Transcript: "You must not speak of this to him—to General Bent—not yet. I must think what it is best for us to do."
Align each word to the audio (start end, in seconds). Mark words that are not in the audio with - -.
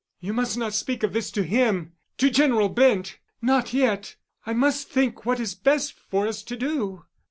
"You 0.19 0.33
must 0.33 0.57
not 0.57 0.73
speak 0.73 1.03
of 1.03 1.13
this 1.13 1.29
to 1.29 1.43
him—to 1.43 2.31
General 2.31 2.69
Bent—not 2.69 3.71
yet. 3.71 4.15
I 4.47 4.53
must 4.53 4.89
think 4.89 5.27
what 5.27 5.39
it 5.39 5.43
is 5.43 5.53
best 5.53 5.93
for 5.93 6.25
us 6.27 6.41
to 6.41 6.55
do." 6.57 7.05